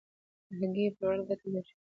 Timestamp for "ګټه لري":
1.29-1.71